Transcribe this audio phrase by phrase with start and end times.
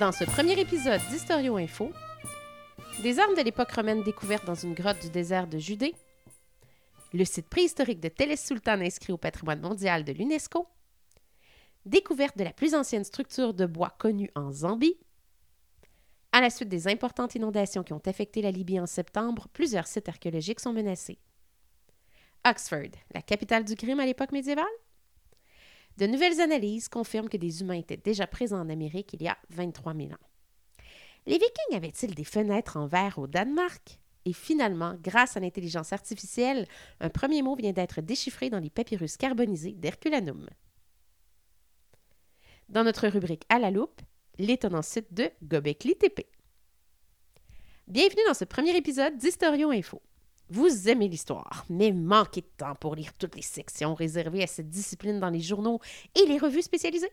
[0.00, 1.92] Dans ce premier épisode d'Historio Info,
[3.02, 5.94] des armes de l'époque romaine découvertes dans une grotte du désert de Judée,
[7.12, 10.66] le site préhistorique de Télé Sultan inscrit au patrimoine mondial de l'UNESCO,
[11.84, 14.96] découverte de la plus ancienne structure de bois connue en Zambie,
[16.32, 20.08] à la suite des importantes inondations qui ont affecté la Libye en septembre, plusieurs sites
[20.08, 21.18] archéologiques sont menacés.
[22.48, 24.64] Oxford, la capitale du crime à l'époque médiévale,
[26.00, 29.36] de nouvelles analyses confirment que des humains étaient déjà présents en Amérique il y a
[29.50, 30.26] 23 000 ans.
[31.26, 34.00] Les Vikings avaient-ils des fenêtres en verre au Danemark?
[34.24, 36.66] Et finalement, grâce à l'intelligence artificielle,
[37.00, 40.48] un premier mot vient d'être déchiffré dans les papyrus carbonisés d'Herculanum.
[42.70, 44.00] Dans notre rubrique À la loupe,
[44.38, 46.26] l'étonnant site de Gobekli Tepe.
[47.86, 50.00] Bienvenue dans ce premier épisode d'Historio Info.
[50.52, 54.68] Vous aimez l'histoire, mais manquez de temps pour lire toutes les sections réservées à cette
[54.68, 55.78] discipline dans les journaux
[56.16, 57.12] et les revues spécialisées.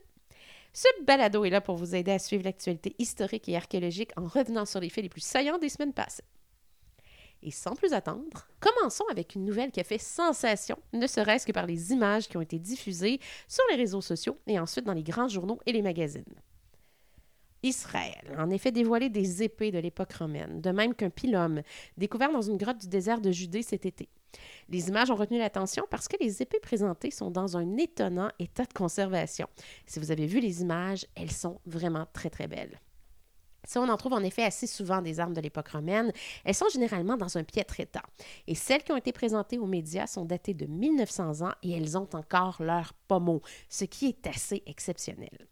[0.74, 4.66] Ce balado est là pour vous aider à suivre l'actualité historique et archéologique en revenant
[4.66, 6.24] sur les faits les plus saillants des semaines passées.
[7.44, 11.52] Et sans plus attendre, commençons avec une nouvelle qui a fait sensation, ne serait-ce que
[11.52, 15.04] par les images qui ont été diffusées sur les réseaux sociaux et ensuite dans les
[15.04, 16.42] grands journaux et les magazines.
[17.68, 21.62] Israël en effet dévoilé des épées de l'époque romaine, de même qu'un pylôme
[21.98, 24.10] découvert dans une grotte du désert de Judée cet été.
[24.70, 28.66] Les images ont retenu l'attention parce que les épées présentées sont dans un étonnant état
[28.66, 29.48] de conservation.
[29.86, 32.80] Si vous avez vu les images, elles sont vraiment très très belles.
[33.68, 36.14] Si on en trouve en effet assez souvent des armes de l'époque romaine,
[36.46, 38.04] elles sont généralement dans un piètre état.
[38.48, 41.98] Et celles qui ont été présentées aux médias sont datées de 1900 ans et elles
[41.98, 45.48] ont encore leur pommeau, ce qui est assez exceptionnel.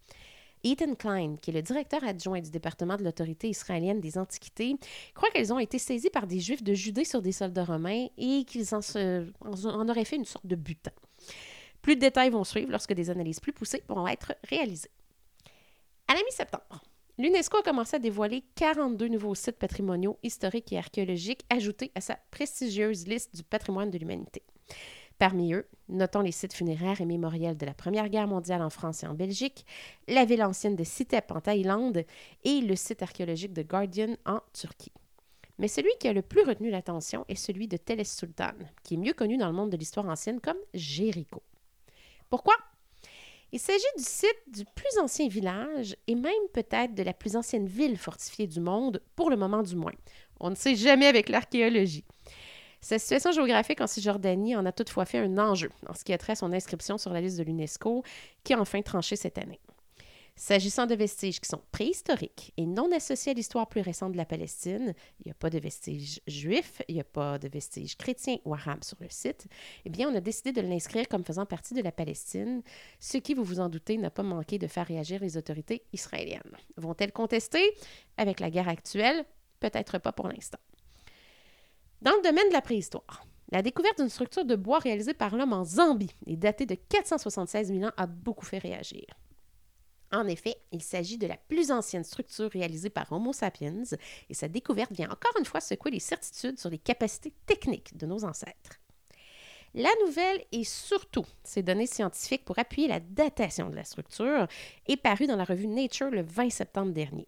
[0.66, 4.75] Ethan Klein, qui est le directeur adjoint du département de l'autorité israélienne des Antiquités,
[5.13, 8.44] croit qu'elles ont été saisies par des Juifs de Judée sur des soldats romains et
[8.45, 8.79] qu'ils en,
[9.41, 10.91] en, auraient fait une sorte de butin.
[11.84, 14.89] Plus de détails vont suivre lorsque des analyses plus poussées pourront être réalisées.
[16.07, 16.84] À la mi-septembre,
[17.19, 22.18] l'UNESCO a commencé à dévoiler 42 nouveaux sites patrimoniaux historiques et archéologiques ajoutés à sa
[22.31, 24.41] prestigieuse liste du patrimoine de l'humanité.
[25.17, 29.03] Parmi eux, notons les sites funéraires et mémoriels de la Première Guerre mondiale en France
[29.03, 29.65] et en Belgique,
[30.07, 32.03] la ville ancienne de Sitep en Thaïlande
[32.43, 34.91] et le site archéologique de Guardian en Turquie.
[35.57, 38.51] Mais celui qui a le plus retenu l'attention est celui de Télé Sultan,
[38.83, 41.41] qui est mieux connu dans le monde de l'histoire ancienne comme Jéricho.
[42.29, 42.55] Pourquoi?
[43.53, 47.67] Il s'agit du site du plus ancien village et même peut-être de la plus ancienne
[47.67, 49.93] ville fortifiée du monde, pour le moment du moins.
[50.41, 52.03] On ne sait jamais avec l'archéologie.
[52.85, 56.19] Sa situation géographique en Cisjordanie en a toutefois fait un enjeu en ce qui a
[56.19, 58.03] trait à son inscription sur la liste de l'UNESCO,
[58.44, 59.59] qui a enfin tranché cette année.
[60.35, 64.25] S'agissant de vestiges qui sont préhistoriques et non associés à l'histoire plus récente de la
[64.25, 68.38] Palestine, il n'y a pas de vestiges juifs, il n'y a pas de vestiges chrétiens
[68.45, 69.47] ou arabes sur le site,
[69.85, 72.62] eh bien, on a décidé de l'inscrire comme faisant partie de la Palestine,
[73.00, 76.56] ce qui, vous vous en doutez, n'a pas manqué de faire réagir les autorités israéliennes.
[76.78, 77.63] Vont-elles contester?
[78.18, 79.25] Avec la guerre actuelle,
[79.59, 80.59] peut-être pas pour l'instant.
[82.01, 85.53] Dans le domaine de la préhistoire, la découverte d'une structure de bois réalisée par l'homme
[85.53, 89.06] en Zambie et datée de 476 000 ans a beaucoup fait réagir.
[90.11, 93.83] En effet, il s'agit de la plus ancienne structure réalisée par Homo sapiens
[94.29, 98.06] et sa découverte vient encore une fois secouer les certitudes sur les capacités techniques de
[98.06, 98.79] nos ancêtres.
[99.73, 104.47] La nouvelle et surtout ces données scientifiques pour appuyer la datation de la structure
[104.88, 107.27] est parue dans la revue Nature le 20 septembre dernier.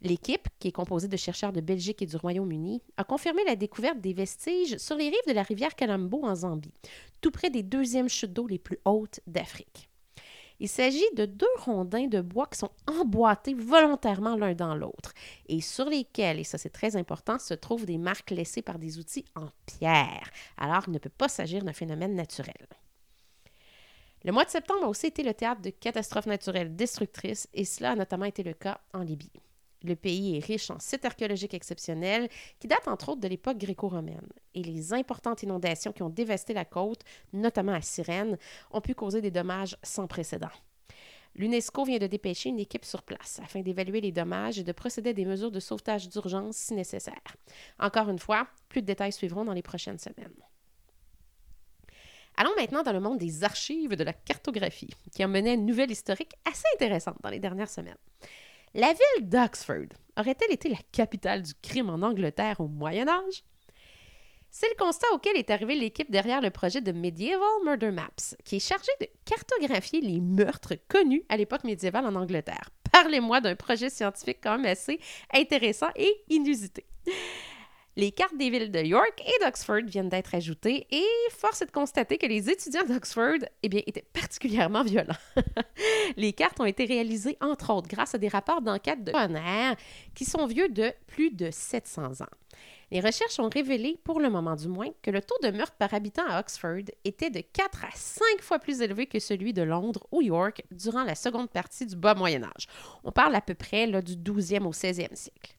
[0.00, 4.00] L'équipe, qui est composée de chercheurs de Belgique et du Royaume-Uni, a confirmé la découverte
[4.00, 6.74] des vestiges sur les rives de la rivière Kalambo en Zambie,
[7.20, 9.90] tout près des deuxièmes chutes d'eau les plus hautes d'Afrique.
[10.60, 15.12] Il s'agit de deux rondins de bois qui sont emboîtés volontairement l'un dans l'autre
[15.46, 18.98] et sur lesquels, et ça c'est très important, se trouvent des marques laissées par des
[18.98, 20.30] outils en pierre.
[20.56, 22.66] Alors il ne peut pas s'agir d'un phénomène naturel.
[24.24, 27.92] Le mois de septembre a aussi été le théâtre de catastrophes naturelles destructrices et cela
[27.92, 29.30] a notamment été le cas en Libye.
[29.82, 32.28] Le pays est riche en sites archéologiques exceptionnels
[32.58, 34.28] qui datent entre autres de l'époque gréco-romaine.
[34.54, 37.02] Et les importantes inondations qui ont dévasté la côte,
[37.32, 38.38] notamment à Cyrène,
[38.72, 40.50] ont pu causer des dommages sans précédent.
[41.36, 45.10] L'UNESCO vient de dépêcher une équipe sur place afin d'évaluer les dommages et de procéder
[45.10, 47.36] à des mesures de sauvetage d'urgence si nécessaire.
[47.78, 50.34] Encore une fois, plus de détails suivront dans les prochaines semaines.
[52.36, 55.90] Allons maintenant dans le monde des archives de la cartographie, qui a mené une nouvelle
[55.90, 57.96] historique assez intéressante dans les dernières semaines.
[58.74, 59.88] La ville d'Oxford
[60.18, 63.44] aurait-elle été la capitale du crime en Angleterre au Moyen Âge?
[64.50, 68.56] C'est le constat auquel est arrivée l'équipe derrière le projet de Medieval Murder Maps, qui
[68.56, 72.70] est chargé de cartographier les meurtres connus à l'époque médiévale en Angleterre.
[72.92, 75.00] Parlez-moi d'un projet scientifique quand même assez
[75.32, 76.86] intéressant et inusité.
[77.98, 81.72] Les cartes des villes de York et d'Oxford viennent d'être ajoutées et force est de
[81.72, 85.16] constater que les étudiants d'Oxford eh bien, étaient particulièrement violents.
[86.16, 89.72] Les cartes ont été réalisées, entre autres, grâce à des rapports d'enquête de Conner
[90.14, 92.30] qui sont vieux de plus de 700 ans.
[92.92, 95.92] Les recherches ont révélé, pour le moment du moins, que le taux de meurtre par
[95.92, 100.06] habitant à Oxford était de 4 à 5 fois plus élevé que celui de Londres
[100.12, 102.68] ou York durant la seconde partie du bas Moyen Âge.
[103.02, 105.57] On parle à peu près là, du 12e au 16e siècle.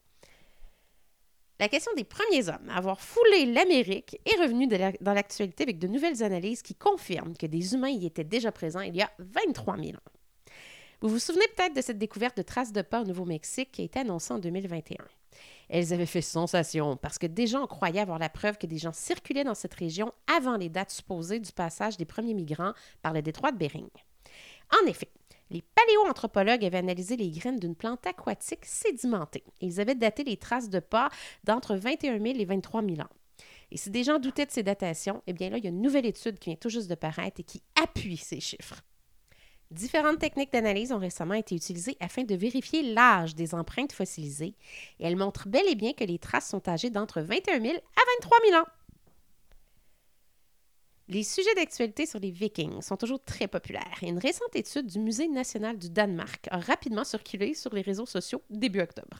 [1.60, 5.88] La question des premiers hommes à avoir foulé l'Amérique est revenue dans l'actualité avec de
[5.88, 9.76] nouvelles analyses qui confirment que des humains y étaient déjà présents il y a 23
[9.76, 10.52] 000 ans.
[11.02, 13.84] Vous vous souvenez peut-être de cette découverte de traces de pas au Nouveau-Mexique qui a
[13.84, 15.04] été annoncée en 2021.
[15.68, 18.94] Elles avaient fait sensation parce que des gens croyaient avoir la preuve que des gens
[18.94, 22.72] circulaient dans cette région avant les dates supposées du passage des premiers migrants
[23.02, 23.90] par le détroit de Bering.
[24.82, 25.10] En effet,
[25.50, 29.44] les paléoanthropologues avaient analysé les graines d'une plante aquatique sédimentée.
[29.60, 31.10] Ils avaient daté les traces de pas
[31.44, 33.10] d'entre 21 000 et 23 000 ans.
[33.70, 35.82] Et si des gens doutaient de ces datations, eh bien là, il y a une
[35.82, 38.82] nouvelle étude qui vient tout juste de paraître et qui appuie ces chiffres.
[39.70, 44.56] Différentes techniques d'analyse ont récemment été utilisées afin de vérifier l'âge des empreintes fossilisées
[44.98, 48.00] et elles montrent bel et bien que les traces sont âgées d'entre 21 000 à
[48.20, 48.66] 23 000 ans.
[51.10, 55.00] Les sujets d'actualité sur les Vikings sont toujours très populaires et une récente étude du
[55.00, 59.18] Musée national du Danemark a rapidement circulé sur les réseaux sociaux début octobre.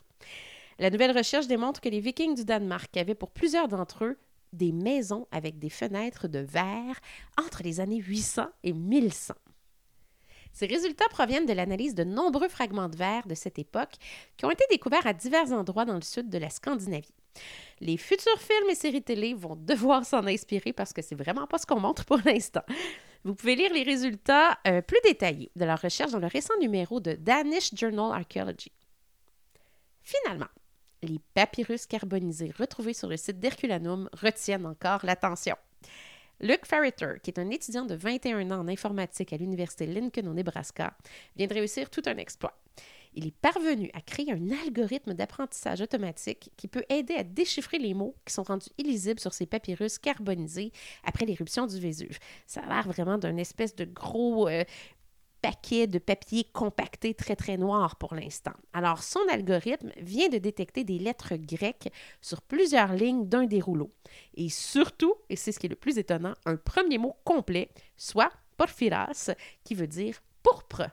[0.78, 4.18] La nouvelle recherche démontre que les Vikings du Danemark avaient pour plusieurs d'entre eux
[4.52, 7.00] des maisons avec des fenêtres de verre
[7.36, 9.34] entre les années 800 et 1100.
[10.52, 13.94] Ces résultats proviennent de l'analyse de nombreux fragments de verre de cette époque
[14.36, 17.14] qui ont été découverts à divers endroits dans le sud de la Scandinavie.
[17.80, 21.58] Les futurs films et séries télé vont devoir s'en inspirer parce que c'est vraiment pas
[21.58, 22.62] ce qu'on montre pour l'instant.
[23.24, 27.00] Vous pouvez lire les résultats euh, plus détaillés de leur recherche dans le récent numéro
[27.00, 28.72] de Danish Journal Archaeology.
[30.02, 30.48] Finalement,
[31.02, 35.56] les papyrus carbonisés retrouvés sur le site d'Herculanum retiennent encore l'attention.
[36.40, 40.34] Luke Ferreter, qui est un étudiant de 21 ans en informatique à l'Université Lincoln au
[40.34, 40.96] Nebraska,
[41.36, 42.58] vient de réussir tout un exploit.
[43.14, 47.92] Il est parvenu à créer un algorithme d'apprentissage automatique qui peut aider à déchiffrer les
[47.92, 50.72] mots qui sont rendus illisibles sur ces papyrus carbonisés
[51.04, 52.18] après l'éruption du Vésuve.
[52.46, 54.64] Ça a l'air vraiment d'un espèce de gros euh,
[55.42, 58.54] paquet de papier compacté très très noir pour l'instant.
[58.72, 63.92] Alors son algorithme vient de détecter des lettres grecques sur plusieurs lignes d'un des rouleaux.
[64.34, 68.30] Et surtout, et c'est ce qui est le plus étonnant, un premier mot complet, soit
[68.56, 69.30] porphyras,
[69.64, 70.90] qui veut dire pourpre.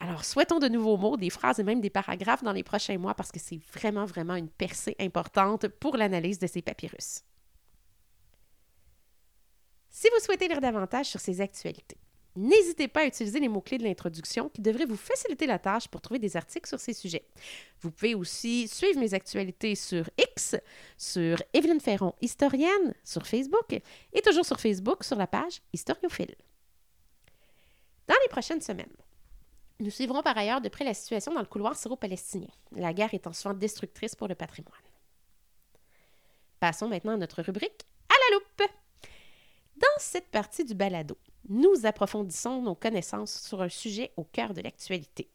[0.00, 3.14] Alors, souhaitons de nouveaux mots, des phrases et même des paragraphes dans les prochains mois
[3.14, 7.22] parce que c'est vraiment, vraiment une percée importante pour l'analyse de ces papyrus.
[9.88, 11.96] Si vous souhaitez lire davantage sur ces actualités,
[12.36, 16.00] N'hésitez pas à utiliser les mots-clés de l'introduction qui devraient vous faciliter la tâche pour
[16.00, 17.24] trouver des articles sur ces sujets.
[17.80, 20.56] Vous pouvez aussi suivre mes actualités sur X,
[20.98, 23.80] sur Evelyne Ferron, historienne, sur Facebook
[24.12, 26.34] et toujours sur Facebook sur la page Historiophile.
[28.08, 28.96] Dans les prochaines semaines,
[29.78, 33.32] nous suivrons par ailleurs de près la situation dans le couloir syro-palestinien, la guerre étant
[33.32, 34.74] souvent destructrice pour le patrimoine.
[36.58, 38.72] Passons maintenant à notre rubrique à la loupe.
[40.06, 41.16] Cette partie du balado,
[41.48, 45.30] nous approfondissons nos connaissances sur un sujet au cœur de l'actualité.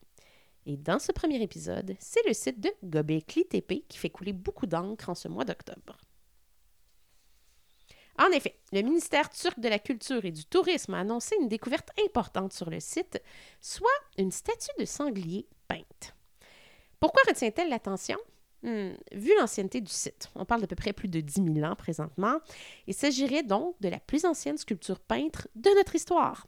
[0.67, 4.67] Et dans ce premier épisode, c'est le site de Gobekli Tepe qui fait couler beaucoup
[4.67, 5.97] d'encre en ce mois d'octobre.
[8.19, 11.89] En effet, le ministère turc de la Culture et du Tourisme a annoncé une découverte
[12.05, 13.19] importante sur le site,
[13.59, 13.89] soit
[14.19, 16.15] une statue de sanglier peinte.
[16.99, 18.19] Pourquoi retient-elle l'attention?
[18.61, 21.77] Hmm, vu l'ancienneté du site, on parle d'à peu près plus de 10 000 ans
[21.77, 22.39] présentement,
[22.87, 26.45] il s'agirait donc de la plus ancienne sculpture peintre de notre histoire.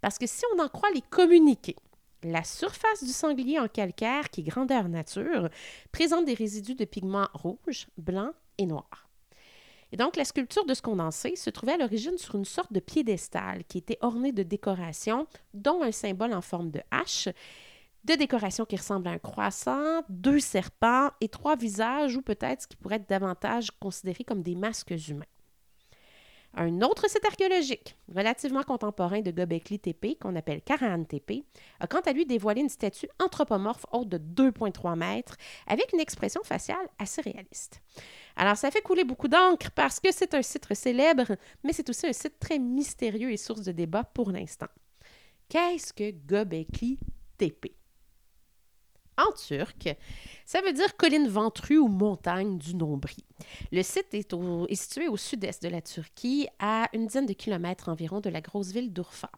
[0.00, 1.76] Parce que si on en croit les communiqués,
[2.22, 5.50] la surface du sanglier en calcaire, qui est grandeur nature,
[5.92, 9.10] présente des résidus de pigments rouges, blancs et noirs.
[9.92, 12.80] Et donc, la sculpture de ce sait se trouvait à l'origine sur une sorte de
[12.80, 17.28] piédestal qui était orné de décorations, dont un symbole en forme de hache,
[18.04, 22.66] de décorations qui ressemblent à un croissant, deux serpents et trois visages ou peut-être ce
[22.66, 25.24] qui pourrait être davantage considéré comme des masques humains.
[26.54, 31.44] Un autre site archéologique, relativement contemporain de Göbekli Tepe, qu'on appelle Karahan Tepe,
[31.78, 35.36] a quant à lui dévoilé une statue anthropomorphe haute de 2,3 mètres
[35.68, 37.80] avec une expression faciale assez réaliste.
[38.34, 42.08] Alors, ça fait couler beaucoup d'encre parce que c'est un site célèbre, mais c'est aussi
[42.08, 44.68] un site très mystérieux et source de débat pour l'instant.
[45.48, 46.98] Qu'est-ce que Göbekli
[47.38, 47.79] Tepe?
[49.26, 49.88] En turc.
[50.44, 53.24] Ça veut dire colline ventrue ou montagne du nombril.
[53.72, 54.34] Le site est,
[54.74, 58.72] situé au sud-est de la Turquie, à une dizaine de kilomètres environ de la grosse
[58.72, 59.30] ville d'Urfa.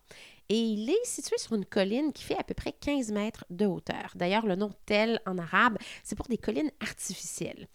[0.49, 3.65] Et il est situé sur une colline qui fait à peu près 15 mètres de
[3.65, 4.12] hauteur.
[4.15, 7.69] D'ailleurs, le nom tel en arabe, c'est pour des collines artificielles.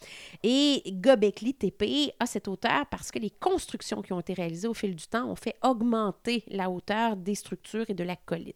[0.43, 4.73] Et Göbekli Tepe a cette hauteur parce que les constructions qui ont été réalisées au
[4.73, 8.53] fil du temps ont fait augmenter la hauteur des structures et de la colline.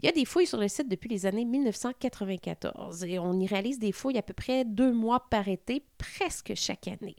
[0.00, 3.46] Il y a des fouilles sur le site depuis les années 1994 et on y
[3.46, 7.16] réalise des fouilles à peu près deux mois par été, presque chaque année.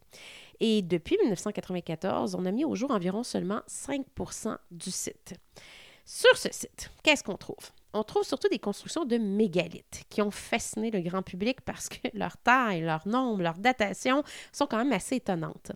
[0.62, 5.34] Et depuis 1994, on a mis au jour environ seulement 5% du site.
[6.12, 7.70] Sur ce site, qu'est-ce qu'on trouve?
[7.94, 12.00] On trouve surtout des constructions de mégalithes qui ont fasciné le grand public parce que
[12.18, 15.72] leur taille, leur nombre, leur datation sont quand même assez étonnantes.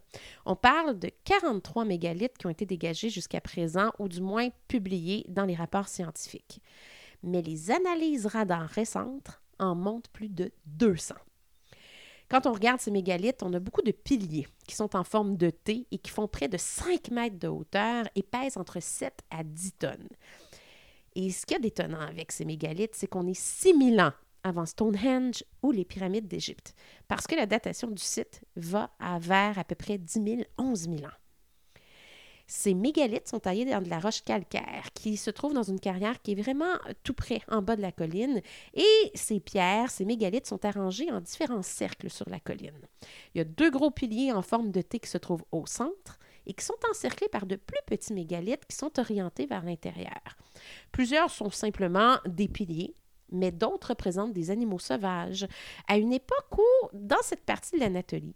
[0.48, 5.24] On parle de 43 mégalithes qui ont été dégagés jusqu'à présent ou du moins publiés
[5.30, 6.64] dans les rapports scientifiques.
[7.22, 11.14] Mais les analyses radars récentes en montrent plus de 200.
[12.34, 15.52] Quand on regarde ces mégalithes, on a beaucoup de piliers qui sont en forme de
[15.52, 19.44] T et qui font près de 5 mètres de hauteur et pèsent entre 7 à
[19.44, 20.10] 10 tonnes.
[21.14, 24.66] Et ce qu'il y a d'étonnant avec ces mégalithes, c'est qu'on est 6000 ans avant
[24.66, 26.74] Stonehenge ou les pyramides d'Égypte,
[27.08, 30.90] parce que la datation du site va à vers à peu près 10 000, 11
[30.90, 31.23] 000 ans.
[32.46, 36.22] Ces mégalithes sont taillés dans de la roche calcaire qui se trouve dans une carrière
[36.22, 36.74] qui est vraiment
[37.04, 38.42] tout près en bas de la colline.
[38.74, 42.88] Et ces pierres, ces mégalithes sont arrangés en différents cercles sur la colline.
[43.34, 46.20] Il y a deux gros piliers en forme de T qui se trouvent au centre
[46.46, 50.38] et qui sont encerclés par de plus petits mégalithes qui sont orientés vers l'intérieur.
[50.92, 52.96] Plusieurs sont simplement des piliers,
[53.32, 55.48] mais d'autres représentent des animaux sauvages,
[55.88, 58.36] à une époque où, dans cette partie de l'Anatolie,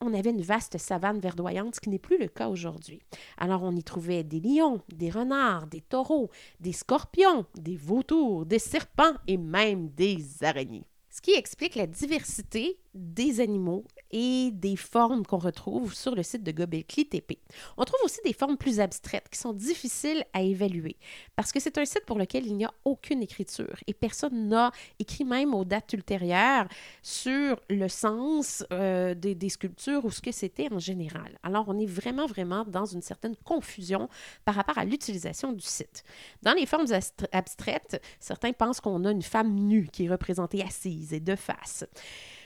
[0.00, 3.00] on avait une vaste savane verdoyante, ce qui n'est plus le cas aujourd'hui.
[3.36, 8.58] Alors on y trouvait des lions, des renards, des taureaux, des scorpions, des vautours, des
[8.58, 10.86] serpents et même des araignées.
[11.10, 16.42] Ce qui explique la diversité des animaux et des formes qu'on retrouve sur le site
[16.42, 17.38] de Gobekli Tepe.
[17.76, 20.96] On trouve aussi des formes plus abstraites qui sont difficiles à évaluer
[21.36, 24.72] parce que c'est un site pour lequel il n'y a aucune écriture et personne n'a
[24.98, 26.68] écrit même aux dates ultérieures
[27.02, 31.38] sur le sens euh, des, des, sculptures ou ce que c'était en général.
[31.42, 34.08] Alors on est vraiment, vraiment dans une certaine confusion
[34.44, 36.04] par rapport à l'utilisation du site.
[36.42, 36.86] Dans les formes
[37.32, 41.84] abstraites, certains pensent qu'on a une femme nue qui est représentée assise et de face.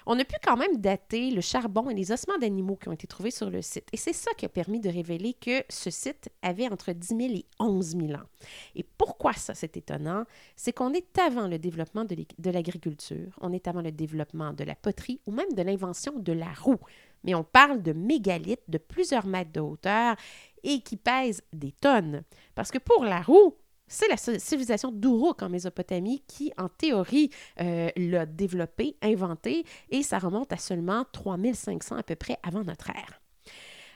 [0.07, 3.07] On a pu quand même dater le charbon et les ossements d'animaux qui ont été
[3.07, 3.89] trouvés sur le site.
[3.93, 7.21] Et c'est ça qui a permis de révéler que ce site avait entre 10 000
[7.35, 8.27] et 11 000 ans.
[8.75, 10.25] Et pourquoi ça, c'est étonnant?
[10.57, 14.75] C'est qu'on est avant le développement de l'agriculture, on est avant le développement de la
[14.75, 16.81] poterie ou même de l'invention de la roue.
[17.25, 20.17] Mais on parle de mégalithes de plusieurs mètres de hauteur
[20.65, 22.23] et qui pèsent des tonnes.
[22.55, 23.57] Parce que pour la roue,
[23.93, 27.31] c'est la civilisation d'Uruk en Mésopotamie qui, en théorie,
[27.61, 32.89] euh, l'a développé, inventé, et ça remonte à seulement 3500 à peu près avant notre
[32.91, 33.21] ère.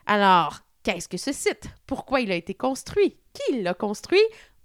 [0.05, 1.69] Alors, qu'est-ce que ce site?
[1.87, 3.17] Pourquoi il a été construit?
[3.33, 4.21] Qui l'a construit?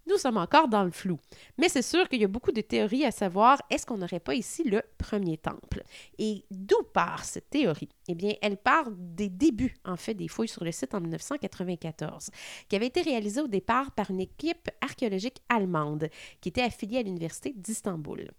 [0.08, 1.20] Nous sommes encore dans le flou.
[1.58, 4.34] Mais c'est sûr qu'il y a beaucoup de théories à savoir est-ce qu'on n'aurait pas
[4.34, 5.84] ici le premier temple?
[6.17, 7.89] Et d'où part cette théorie?
[8.08, 12.29] Eh bien, elle part des débuts, en fait, des fouilles sur le site en 1994,
[12.67, 16.10] qui avait été réalisée au départ par une équipe archéologique allemande
[16.41, 18.31] qui était affiliée à l'Université d'Istanbul.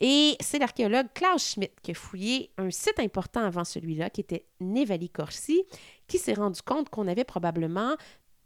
[0.00, 4.46] Et c'est l'archéologue Klaus Schmidt qui a fouillé un site important avant celui-là, qui était
[4.60, 5.64] Nevali Corsi,
[6.06, 7.96] qui s'est rendu compte qu'on avait probablement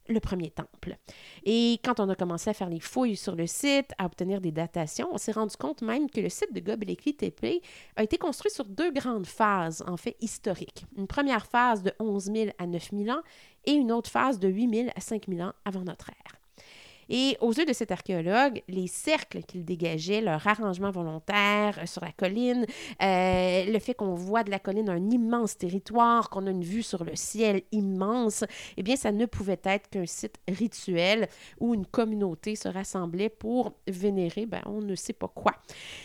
[0.09, 0.97] le premier temple.
[1.45, 4.53] Et quand on a commencé à faire les fouilles sur le site, à obtenir des
[4.53, 7.63] datations, on s'est rendu compte même que le site de Göbekli Tepe
[7.97, 10.85] a été construit sur deux grandes phases, en fait, historiques.
[10.97, 13.23] Une première phase de 11 000 à 9 000 ans
[13.65, 16.42] et une autre phase de 8 000 à 5 000 ans avant notre ère.
[17.15, 22.03] Et aux yeux de cet archéologue, les cercles qu'il dégageait, leur arrangement volontaire euh, sur
[22.03, 22.65] la colline,
[23.03, 26.83] euh, le fait qu'on voit de la colline un immense territoire, qu'on a une vue
[26.83, 28.45] sur le ciel immense,
[28.79, 31.29] eh bien, ça ne pouvait être qu'un site rituel
[31.61, 35.53] où une communauté se rassemblait pour vénérer, ben, on ne sait pas quoi.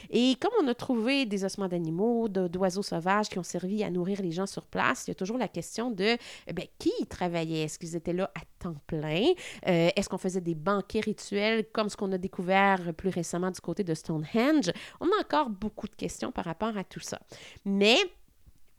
[0.09, 4.21] Et comme on a trouvé des ossements d'animaux, d'oiseaux sauvages qui ont servi à nourrir
[4.21, 6.17] les gens sur place, il y a toujours la question de
[6.51, 7.63] bien, qui travaillait?
[7.63, 9.25] Est-ce qu'ils étaient là à temps plein?
[9.67, 13.59] Euh, est-ce qu'on faisait des banquets rituels comme ce qu'on a découvert plus récemment du
[13.61, 14.71] côté de Stonehenge?
[14.99, 17.19] On a encore beaucoup de questions par rapport à tout ça.
[17.65, 17.97] Mais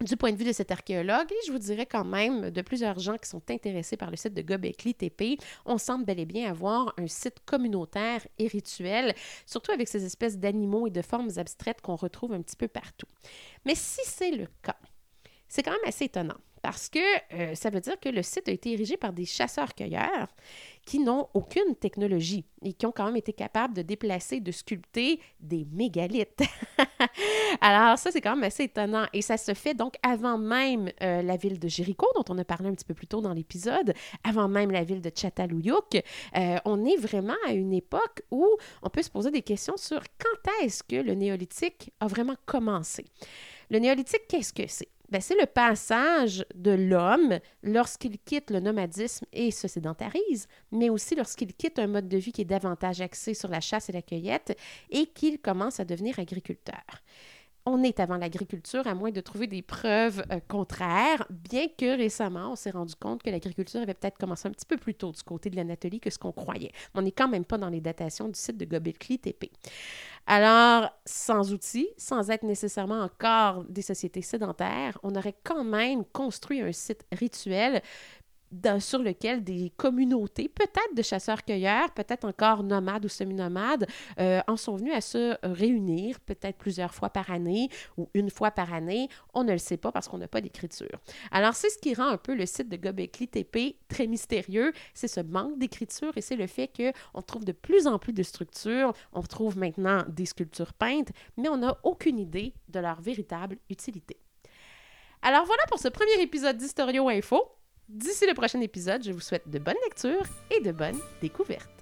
[0.00, 2.98] du point de vue de cet archéologue, et je vous dirais quand même de plusieurs
[2.98, 6.50] gens qui sont intéressés par le site de Gobekli Tepe, on semble bel et bien
[6.50, 11.80] avoir un site communautaire et rituel, surtout avec ces espèces d'animaux et de formes abstraites
[11.80, 13.08] qu'on retrouve un petit peu partout.
[13.64, 14.76] Mais si c'est le cas,
[15.48, 16.36] c'est quand même assez étonnant
[16.68, 16.98] parce que
[17.32, 20.28] euh, ça veut dire que le site a été érigé par des chasseurs-cueilleurs
[20.84, 25.18] qui n'ont aucune technologie et qui ont quand même été capables de déplacer, de sculpter
[25.40, 26.42] des mégalithes.
[27.62, 29.06] Alors ça, c'est quand même assez étonnant.
[29.14, 32.44] Et ça se fait donc avant même euh, la ville de Jéricho, dont on a
[32.44, 36.04] parlé un petit peu plus tôt dans l'épisode, avant même la ville de Chatalouyuk.
[36.36, 38.46] Euh, on est vraiment à une époque où
[38.82, 43.06] on peut se poser des questions sur quand est-ce que le néolithique a vraiment commencé.
[43.70, 44.88] Le néolithique, qu'est-ce que c'est?
[45.10, 51.14] Ben, c'est le passage de l'homme lorsqu'il quitte le nomadisme et se sédentarise, mais aussi
[51.14, 54.02] lorsqu'il quitte un mode de vie qui est davantage axé sur la chasse et la
[54.02, 54.58] cueillette
[54.90, 56.82] et qu'il commence à devenir agriculteur
[57.68, 62.52] on est avant l'agriculture, à moins de trouver des preuves euh, contraires, bien que récemment,
[62.52, 65.22] on s'est rendu compte que l'agriculture avait peut-être commencé un petit peu plus tôt du
[65.22, 66.72] côté de l'Anatolie que ce qu'on croyait.
[66.94, 69.50] on n'est quand même pas dans les datations du site de Göbekli Tepe.
[70.26, 76.60] Alors, sans outils, sans être nécessairement encore des sociétés sédentaires, on aurait quand même construit
[76.60, 77.80] un site rituel
[78.80, 83.86] sur lequel des communautés, peut-être de chasseurs-cueilleurs, peut-être encore nomades ou semi-nomades,
[84.18, 88.50] euh, en sont venus à se réunir, peut-être plusieurs fois par année ou une fois
[88.50, 89.08] par année.
[89.34, 90.98] On ne le sait pas parce qu'on n'a pas d'écriture.
[91.30, 94.72] Alors, c'est ce qui rend un peu le site de Gobekli Tepe très mystérieux.
[94.94, 98.22] C'est ce manque d'écriture et c'est le fait qu'on trouve de plus en plus de
[98.22, 98.92] structures.
[99.12, 104.18] On trouve maintenant des sculptures peintes, mais on n'a aucune idée de leur véritable utilité.
[105.22, 107.57] Alors voilà pour ce premier épisode d'Historio Info.
[107.88, 111.77] D'ici le prochain épisode, je vous souhaite de bonnes lectures et de bonnes découvertes.